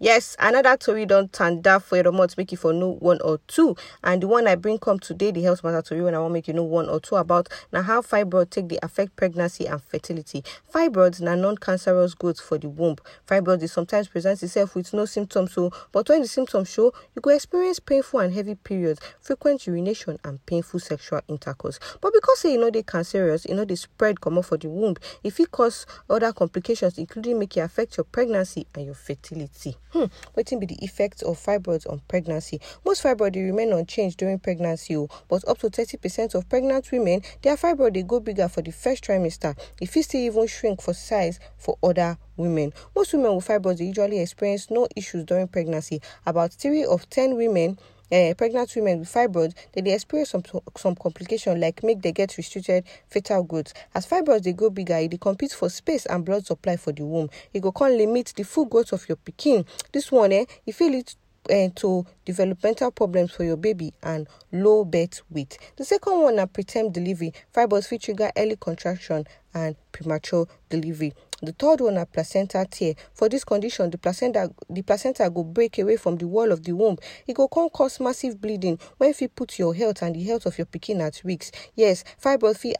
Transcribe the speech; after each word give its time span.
Yes, 0.00 0.36
another 0.38 0.76
tori 0.76 1.06
don 1.06 1.26
tanda 1.26 1.80
for 1.80 1.96
your 1.96 2.12
month 2.12 2.38
make 2.38 2.52
you 2.52 2.56
for 2.56 2.72
no 2.72 2.92
one 3.00 3.20
or 3.20 3.38
two. 3.48 3.74
And 4.04 4.22
the 4.22 4.28
one 4.28 4.46
I 4.46 4.54
bring 4.54 4.78
come 4.78 5.00
today, 5.00 5.32
the 5.32 5.42
health 5.42 5.64
matter 5.64 5.82
to 5.82 5.96
you, 5.96 6.04
when 6.04 6.14
I 6.14 6.20
want 6.20 6.34
make 6.34 6.46
you 6.46 6.54
know 6.54 6.62
one 6.62 6.88
or 6.88 7.00
two 7.00 7.16
about 7.16 7.48
now 7.72 7.82
how 7.82 8.00
fibroid 8.00 8.50
take 8.50 8.68
the 8.68 8.78
affect 8.80 9.16
pregnancy 9.16 9.66
and 9.66 9.82
fertility. 9.82 10.44
Fibroids 10.72 11.20
are 11.20 11.34
non-cancerous 11.34 12.14
growth 12.14 12.38
for 12.40 12.58
the 12.58 12.68
womb. 12.68 12.94
Fibroid 13.26 13.60
is 13.60 13.72
sometimes 13.72 14.06
presents 14.06 14.40
itself 14.44 14.76
with 14.76 14.94
no 14.94 15.04
symptoms, 15.04 15.54
so 15.54 15.72
but 15.90 16.08
when 16.08 16.22
the 16.22 16.28
symptoms 16.28 16.70
show, 16.70 16.92
you 17.16 17.20
go 17.20 17.30
experience 17.30 17.80
painful 17.80 18.20
and 18.20 18.32
heavy 18.32 18.54
periods, 18.54 19.00
frequent 19.20 19.66
urination, 19.66 20.16
and 20.22 20.46
painful 20.46 20.78
sexual 20.78 21.22
intercourse. 21.26 21.80
But 22.00 22.12
because 22.12 22.44
you 22.44 22.60
know 22.60 22.70
they 22.70 22.84
cancerous, 22.84 23.46
you 23.46 23.56
know 23.56 23.64
they 23.64 23.74
spread 23.74 24.20
come 24.20 24.40
for 24.44 24.58
the 24.58 24.68
womb, 24.68 24.94
if 25.24 25.40
it 25.40 25.50
cause 25.50 25.86
other 26.08 26.32
complications, 26.32 26.98
including 26.98 27.40
make 27.40 27.56
it 27.56 27.60
affect 27.62 27.96
your 27.96 28.04
pregnancy 28.04 28.64
and 28.76 28.86
your 28.86 28.94
fertility. 28.94 29.76
Hmm, 29.92 30.04
wetin 30.36 30.60
be 30.60 30.66
the 30.66 30.84
effects 30.84 31.22
of 31.22 31.38
fibroids 31.38 31.90
on 31.90 32.02
pregnancy? 32.08 32.60
Most 32.84 33.02
fibroids 33.02 33.36
remain 33.36 33.72
unchanged 33.72 34.18
during 34.18 34.38
pregnancy 34.38 34.94
o, 34.96 35.08
but 35.28 35.48
up 35.48 35.58
to 35.58 35.70
thirty 35.70 35.96
percent 35.96 36.34
of 36.34 36.46
pregnant 36.48 36.92
women, 36.92 37.22
their 37.40 37.56
fibroid 37.56 37.94
dey 37.94 38.02
go 38.02 38.20
bigger 38.20 38.48
for 38.48 38.60
the 38.60 38.70
first 38.70 39.02
trimester. 39.04 39.56
E 39.80 39.86
fit 39.86 40.04
still 40.04 40.20
even 40.20 40.46
shrink 40.46 40.82
for 40.82 40.92
size 40.92 41.40
for 41.56 41.78
other 41.82 42.18
women. 42.36 42.74
Most 42.94 43.14
women 43.14 43.34
with 43.36 43.46
fibroids 43.48 43.80
usually 43.80 44.20
experience 44.20 44.70
no 44.70 44.86
issues 44.94 45.24
during 45.24 45.48
pregnancy. 45.48 46.02
About 46.26 46.52
three 46.52 46.84
of 46.84 47.08
ten 47.08 47.36
women 47.36 47.78
uh, 48.12 48.34
pregnant 48.36 48.72
women 48.76 49.00
with 49.00 49.12
fibroids 49.12 49.54
they 49.72 49.80
dey 49.80 49.94
experience 49.94 50.30
some 50.30 50.42
some 50.76 50.94
complication 50.94 51.60
like 51.60 51.82
make 51.82 52.00
they 52.02 52.12
get 52.12 52.36
restricted 52.36 52.84
fetal 53.08 53.42
growth 53.42 53.72
as 53.94 54.06
fibroids 54.06 54.42
they 54.42 54.52
grow 54.52 54.70
bigger 54.70 55.06
dey 55.08 55.18
compete 55.18 55.52
for 55.52 55.68
space 55.68 56.06
and 56.06 56.24
blood 56.24 56.44
supply 56.46 56.76
for 56.76 56.92
the 56.92 57.04
womb 57.04 57.28
It 57.52 57.60
go 57.62 57.72
come 57.72 57.92
limit 57.96 58.32
the 58.36 58.44
full 58.44 58.64
growth 58.66 58.92
of 58.92 59.08
your 59.08 59.16
pikin 59.16 59.66
this 59.92 60.10
one 60.12 60.32
eh 60.32 60.44
e 60.66 60.72
fit 60.72 60.90
lead 60.92 61.12
uh, 61.50 61.68
to 61.74 62.04
developmental 62.24 62.90
problems 62.90 63.32
for 63.32 63.44
your 63.44 63.56
baby 63.56 63.92
and 64.02 64.26
low 64.52 64.84
birth 64.84 65.22
weight. 65.30 65.56
The 65.76 65.84
second 65.84 66.20
one 66.20 66.36
na 66.36 66.46
preterm 66.46 66.92
delivery. 66.92 67.32
Fibroids 67.54 67.86
fit 67.88 68.02
trigger 68.02 68.30
early 68.36 68.56
contraction 68.56 69.26
and 69.54 69.76
premature 69.92 70.46
delivery. 70.68 71.14
The 71.40 71.52
third 71.52 71.80
one 71.80 71.94
na 71.94 72.04
placenta 72.04 72.66
tear. 72.68 72.94
For 73.14 73.28
this 73.28 73.44
condition, 73.44 73.90
the 73.90 73.98
placenta 73.98 74.50
the 74.68 74.82
placenta 74.82 75.30
go 75.30 75.44
break 75.44 75.78
away 75.78 75.96
from 75.96 76.16
the 76.16 76.26
wall 76.26 76.50
of 76.50 76.64
the 76.64 76.72
womb. 76.72 76.96
It 77.26 77.34
go 77.34 77.46
come 77.46 77.68
cause 77.68 78.00
massive 78.00 78.40
bleeding 78.40 78.78
wey 78.98 79.12
fit 79.12 79.36
put 79.36 79.58
your 79.58 79.74
health 79.74 80.02
and 80.02 80.16
the 80.16 80.24
health 80.24 80.46
of 80.46 80.58
your 80.58 80.66
pikin 80.66 81.00
at 81.00 81.20
risk. 81.24 81.54
Yes, 81.76 82.02
fibroid 82.20 82.56
fit 82.58 82.76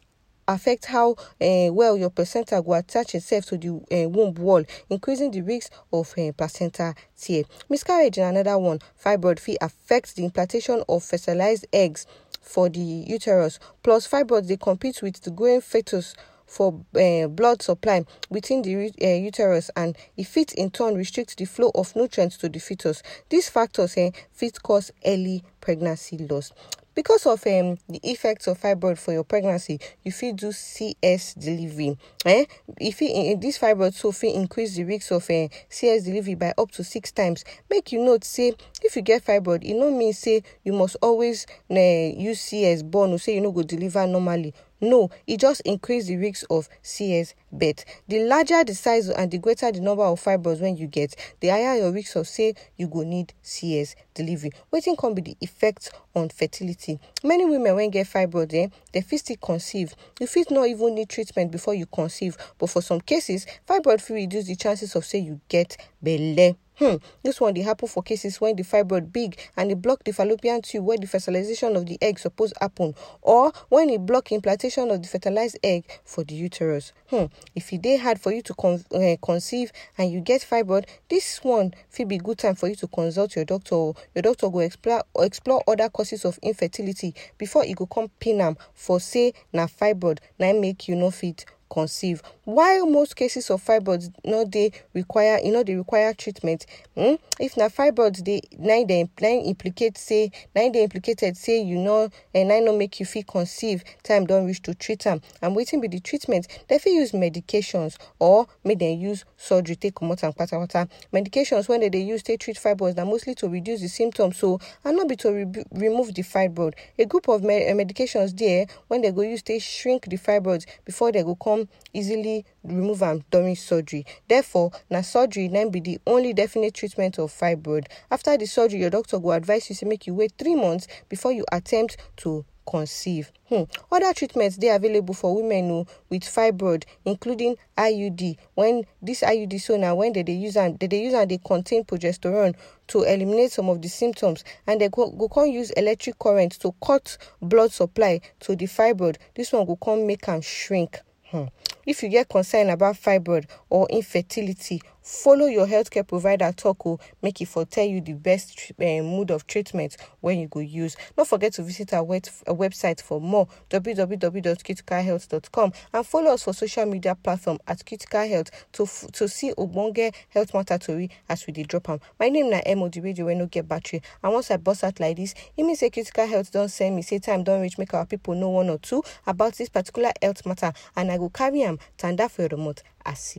affect 0.48 0.86
how 0.86 1.12
uh, 1.40 1.70
well 1.72 1.96
your 1.96 2.10
placenta 2.10 2.60
go 2.60 2.72
attach 2.72 3.14
itself 3.14 3.44
to 3.46 3.58
the 3.58 3.68
uh, 3.68 4.08
womb 4.08 4.34
wall, 4.34 4.64
increasing 4.90 5.30
the 5.30 5.42
risk 5.42 5.70
of 5.92 6.12
uh, 6.18 6.32
placenta 6.32 6.94
tear. 7.16 7.44
Miscarriage 7.68 8.18
na 8.18 8.30
another 8.30 8.58
one. 8.58 8.80
Fibroid 9.02 9.38
fit 9.38 9.58
affect 9.60 10.16
the 10.16 10.24
implantation 10.24 10.82
of 10.88 11.04
fertilized 11.04 11.66
eggs 11.72 12.06
for 12.40 12.68
the 12.68 12.80
uterus. 12.80 13.60
Plus, 13.82 14.08
fibroids 14.08 14.48
they 14.48 14.56
compete 14.56 15.00
with 15.02 15.20
the 15.20 15.30
growing 15.30 15.60
fetus 15.60 16.14
for 16.48 16.84
uh, 16.96 17.28
blood 17.28 17.62
supply 17.62 18.04
within 18.30 18.62
the 18.62 18.90
uh, 19.02 19.06
uterus 19.06 19.70
and 19.76 19.96
e 20.16 20.24
fit 20.24 20.52
in 20.54 20.70
turn 20.70 20.94
restricts 20.96 21.34
the 21.36 21.44
flow 21.44 21.70
of 21.74 21.94
nutrients 21.94 22.36
to 22.38 22.48
the 22.48 22.58
fetus. 22.58 23.02
These 23.28 23.48
factors 23.50 23.96
uh, 23.96 24.10
fit 24.32 24.60
cause 24.62 24.90
early 25.04 25.44
pregnancy 25.60 26.18
loss. 26.18 26.52
Because 26.98 27.26
of 27.26 27.46
um, 27.46 27.78
the 27.88 28.00
effects 28.02 28.48
of 28.48 28.60
fibroid 28.60 28.98
for 28.98 29.12
your 29.12 29.22
pregnancy, 29.22 29.78
you 30.02 30.10
fit 30.10 30.34
do 30.34 30.50
CS 30.50 31.34
delivery. 31.34 31.96
Eh? 32.24 32.44
If 32.80 33.00
it, 33.00 33.40
this 33.40 33.56
fibroid 33.56 33.94
so 33.94 34.10
fit 34.10 34.34
increase 34.34 34.74
the 34.74 34.82
risk 34.82 35.12
of 35.12 35.30
uh, 35.30 35.46
CS 35.68 36.02
delivery 36.02 36.34
by 36.34 36.54
up 36.58 36.72
to 36.72 36.82
six 36.82 37.12
times. 37.12 37.44
Make 37.70 37.92
you 37.92 38.04
note 38.04 38.24
say 38.24 38.54
if 38.82 38.96
you 38.96 39.02
get 39.02 39.24
fibroid, 39.24 39.64
e 39.64 39.74
no 39.74 39.92
mean 39.92 40.12
say 40.12 40.42
you 40.64 40.72
must 40.72 40.96
always 41.00 41.46
uh, 41.70 41.74
use 41.78 42.40
CS 42.40 42.82
born 42.82 43.12
or 43.12 43.18
say 43.20 43.36
you 43.36 43.42
no 43.42 43.52
go 43.52 43.62
deliver 43.62 44.04
normally. 44.04 44.52
No, 44.80 45.10
it 45.26 45.40
just 45.40 45.60
increases 45.62 46.08
the 46.08 46.16
risk 46.16 46.46
of 46.50 46.68
CS 46.82 47.34
birth. 47.50 47.84
The 48.06 48.20
larger 48.24 48.62
the 48.64 48.74
size 48.74 49.08
and 49.08 49.30
the 49.30 49.38
greater 49.38 49.72
the 49.72 49.80
number 49.80 50.04
of 50.04 50.22
fibroids 50.22 50.60
when 50.60 50.76
you 50.76 50.86
get, 50.86 51.16
the 51.40 51.48
higher 51.48 51.76
your 51.78 51.92
risk 51.92 52.14
of 52.16 52.28
say 52.28 52.54
you 52.76 52.86
go 52.86 53.02
need 53.02 53.32
CS 53.42 53.96
delivery. 54.14 54.52
Wetin 54.72 54.96
come 54.96 55.14
be 55.14 55.22
the 55.22 55.36
effect 55.40 55.90
on 56.14 56.28
fertility? 56.28 57.00
Many 57.24 57.44
women 57.44 57.74
when 57.74 57.90
get 57.90 58.06
fibroids, 58.06 58.54
eh, 58.54 58.68
they 58.92 59.00
fit 59.00 59.20
still 59.20 59.36
conceive. 59.36 59.94
You 60.20 60.26
fit 60.26 60.50
not 60.50 60.68
even 60.68 60.94
need 60.94 61.08
treatment 61.08 61.50
before 61.50 61.74
you 61.74 61.86
conceive, 61.86 62.36
but 62.58 62.70
for 62.70 62.82
some 62.82 63.00
cases, 63.00 63.46
fibroid 63.68 64.00
fit 64.00 64.14
reduce 64.14 64.46
the 64.46 64.56
chances 64.56 64.94
of 64.94 65.04
say 65.04 65.18
you 65.18 65.40
get 65.48 65.76
belle. 66.00 66.56
Hmm, 66.78 66.94
this 67.24 67.40
one 67.40 67.54
dey 67.54 67.62
happen 67.62 67.88
for 67.88 68.04
cases 68.04 68.40
when 68.40 68.54
the 68.54 68.62
fibroid 68.62 69.12
big 69.12 69.36
and 69.56 69.70
e 69.72 69.74
block 69.74 70.04
the 70.04 70.12
fallopian 70.12 70.62
tube 70.62 70.84
where 70.84 70.96
the 70.96 71.08
fertilization 71.08 71.74
of 71.74 71.86
the 71.86 71.98
egg 72.00 72.20
suppose 72.20 72.52
happen, 72.60 72.94
or 73.20 73.52
when 73.68 73.90
e 73.90 73.96
block 73.96 74.30
implantation 74.30 74.88
of 74.92 75.02
the 75.02 75.08
fertilized 75.08 75.58
egg 75.64 75.84
for 76.04 76.22
the 76.22 76.36
uterus. 76.36 76.92
Hmm, 77.10 77.24
if 77.56 77.72
it 77.72 77.82
dey 77.82 77.96
hard 77.96 78.20
for 78.20 78.30
you 78.30 78.42
to 78.42 78.54
con 78.54 78.84
uh, 78.94 79.16
conceive 79.20 79.72
and 79.96 80.12
you 80.12 80.20
get 80.20 80.42
fibroid, 80.42 80.84
this 81.08 81.42
one 81.42 81.74
fit 81.90 82.06
be 82.06 82.18
good 82.18 82.38
time 82.38 82.54
for 82.54 82.68
you 82.68 82.76
to 82.76 82.86
consult 82.86 83.34
your 83.34 83.44
doctor. 83.44 83.74
Or 83.74 83.94
your 84.14 84.22
doctor 84.22 84.48
go 84.48 84.60
explore 84.60 85.02
explore 85.18 85.64
other 85.66 85.88
causes 85.88 86.24
of 86.24 86.38
infertility 86.42 87.12
before 87.38 87.64
e 87.64 87.74
go 87.74 87.86
come 87.86 88.08
pin 88.20 88.56
for 88.74 89.00
say 89.00 89.32
na 89.52 89.66
fibroid 89.66 90.20
na 90.38 90.52
make 90.52 90.86
you 90.86 90.94
no 90.94 91.10
fit 91.10 91.44
conceive. 91.68 92.22
While 92.44 92.86
most 92.86 93.16
cases 93.16 93.50
of 93.50 93.62
fibroids 93.64 94.10
no 94.24 94.44
dey 94.44 94.72
require 94.94 95.38
e 95.44 95.50
no 95.50 95.62
dey 95.62 95.74
require 95.76 96.14
treatment? 96.14 96.66
Hmm, 96.96 97.14
if 97.38 97.56
na 97.56 97.68
fibroids 97.68 98.22
dey 98.22 98.40
na 98.58 98.82
dey 98.84 99.08
na 99.20 99.28
implicate 99.28 99.98
say 99.98 100.30
na 100.54 100.68
dey 100.68 100.84
implicated 100.84 101.36
say 101.36 101.60
you 101.62 101.78
no 101.78 102.08
and 102.34 102.48
na 102.48 102.58
no 102.60 102.76
make 102.76 102.98
you 103.00 103.06
fit 103.06 103.26
conceive 103.26 103.84
time 104.02 104.26
don 104.26 104.46
reach 104.46 104.62
to 104.62 104.74
treat 104.74 105.00
them. 105.04 105.20
I'm 105.42 105.54
wetin 105.54 105.80
be 105.80 105.88
the 105.88 106.00
treatment? 106.00 106.46
Dem 106.68 106.78
fit 106.78 106.92
use 106.92 107.12
medications 107.12 107.96
or 108.18 108.46
make 108.64 108.78
dem 108.78 108.98
use 108.98 109.24
surgery 109.36 109.76
take 109.76 109.94
comot 109.94 110.22
am 110.24 110.32
kpatakpata 110.32 110.88
medications 111.12 111.68
wey 111.68 111.78
dem 111.78 111.90
dey 111.90 112.00
use 112.02 112.22
take 112.22 112.40
treat 112.40 112.56
fibroids 112.56 112.96
na 112.96 113.04
mostly 113.04 113.34
to 113.34 113.48
reduce 113.48 113.80
the 113.80 113.88
symptoms 113.88 114.36
so 114.38 114.58
and 114.84 114.96
no 114.96 115.04
be 115.04 115.16
to 115.16 115.30
re 115.32 115.46
remove 115.72 116.14
the 116.14 116.22
fibroid. 116.22 116.74
A 116.98 117.04
group 117.04 117.28
of 117.28 117.42
me 117.42 117.54
eh, 117.64 117.72
medications 117.74 118.34
dey 118.34 118.62
eh, 118.62 118.66
wey 118.88 119.00
dem 119.00 119.14
go 119.14 119.22
use 119.22 119.42
take 119.42 119.62
shrink 119.62 120.06
the 120.08 120.16
fibroids 120.16 120.66
before 120.84 121.12
dem 121.12 121.24
go 121.24 121.34
come 121.34 121.57
easily 121.94 122.44
remove 122.62 123.02
am 123.02 123.24
during 123.30 123.56
surgery. 123.56 124.04
Therefore, 124.28 124.70
na 124.90 125.00
surgery 125.00 125.48
na 125.48 125.68
be 125.68 125.80
the 125.80 125.98
only 126.06 126.32
definite 126.32 126.74
treatment 126.74 127.18
of 127.18 127.32
fibroid. 127.32 127.86
After 128.10 128.36
the 128.36 128.46
surgery, 128.46 128.80
your 128.80 128.90
doctor 128.90 129.18
go 129.18 129.32
advise 129.32 129.70
you 129.70 129.76
to 129.76 129.86
make 129.86 130.06
you 130.06 130.14
wait 130.14 130.32
three 130.38 130.54
months 130.54 130.86
before 131.08 131.32
you 131.32 131.44
attempt 131.50 131.96
to 132.18 132.44
conceive. 132.68 133.32
Hmm. 133.48 133.62
Other 133.90 134.12
treatments 134.12 134.56
dey 134.58 134.68
available 134.68 135.14
for 135.14 135.34
women 135.34 135.70
oh, 135.70 135.86
with 136.10 136.22
fibroid, 136.22 136.84
including 137.04 137.56
IUD. 137.78 138.36
When 138.54 138.84
this 139.00 139.22
IUD 139.22 139.60
so 139.60 139.76
now 139.76 139.94
when 139.94 140.12
they 140.12 140.22
dey 140.22 140.34
use 140.34 140.56
am, 140.56 140.76
they 140.76 140.86
dey 140.86 141.02
use 141.02 141.14
am 141.14 141.26
dey 141.28 141.38
contain 141.44 141.84
progesterone 141.84 142.54
to 142.88 143.02
eliminate 143.04 143.52
some 143.52 143.68
of 143.68 143.80
the 143.80 143.88
symptoms, 143.88 144.44
and 144.66 144.80
they 144.80 144.88
go, 144.88 145.10
go 145.10 145.28
come 145.28 145.46
use 145.46 145.70
electric 145.72 146.18
current 146.18 146.52
to 146.60 146.74
cut 146.84 147.16
blood 147.40 147.72
supply 147.72 148.20
to 148.40 148.54
the 148.54 148.66
fibroid. 148.66 149.16
This 149.34 149.52
one 149.52 149.64
go 149.66 149.76
come 149.76 150.06
make 150.06 150.28
am 150.28 150.40
shrink. 150.42 151.00
Hmm. 151.30 151.44
If 151.86 152.02
you 152.02 152.08
get 152.08 152.28
concern 152.28 152.70
about 152.70 152.96
fibroid 152.96 153.46
or 153.70 153.86
infertility, 153.90 154.80
follow 155.02 155.46
your 155.46 155.66
healthcare 155.66 156.06
provider 156.06 156.52
talk 156.52 156.86
o 156.86 156.98
make 157.22 157.40
it 157.40 157.48
for 157.48 157.64
tell 157.64 157.84
you 157.86 158.00
the 158.00 158.12
best 158.14 158.72
uh, 158.78 158.82
mode 159.02 159.30
of 159.30 159.46
treatment 159.46 159.96
when 160.20 160.38
you 160.38 160.48
go 160.48 160.60
use. 160.60 160.96
Not 161.16 161.28
forget 161.28 161.52
to 161.54 161.62
visit 161.62 161.92
our 161.92 162.04
web 162.04 162.22
website 162.46 163.00
for 163.00 163.20
more 163.20 163.48
www.criticalhealth.com 163.70 165.72
and 165.92 166.06
follow 166.06 166.32
us 166.34 166.44
for 166.44 166.52
social 166.52 166.86
media 166.86 167.14
platform 167.14 167.58
at 167.66 167.84
Critical 167.86 168.26
Health 168.28 168.50
to 168.72 168.86
to 169.12 169.28
see 169.28 169.52
ogbonge 169.54 170.14
health 170.30 170.54
matter 170.54 170.78
tori 170.78 171.10
as 171.28 171.46
we 171.46 171.52
dey 171.52 171.62
drop 171.64 171.88
am. 171.88 172.00
My 172.18 172.28
name 172.28 172.50
na 172.50 172.60
Emo 172.66 172.88
the 172.88 173.00
radio 173.00 173.26
wey 173.26 173.34
no 173.34 173.46
get 173.46 173.68
battery 173.68 174.02
and 174.22 174.32
once 174.32 174.50
I 174.50 174.56
burst 174.56 174.84
out 174.84 175.00
like 175.00 175.16
this, 175.16 175.34
e 175.58 175.62
mean 175.62 175.76
say 175.76 175.90
Critical 175.90 176.26
health 176.26 176.52
don't 176.52 176.68
send 176.68 176.96
me 176.96 177.02
say 177.02 177.18
time 177.18 177.44
don't 177.44 177.60
reach 177.60 177.78
make 177.78 177.94
our 177.94 178.06
people 178.06 178.34
know 178.34 178.50
one 178.50 178.68
or 178.70 178.78
two 178.78 179.02
about 179.26 179.54
this 179.54 179.68
particular 179.68 180.10
health 180.22 180.44
matter 180.46 180.72
and 180.96 181.10
I 181.10 181.18
go 181.18 181.28
carry 181.28 181.62
am 181.62 181.78
tanda 181.96 182.28
for 182.28 182.42
your 182.42 182.48
remote 182.50 182.82
as. 183.04 183.36